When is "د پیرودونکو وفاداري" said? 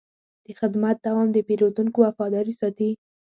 1.31-2.53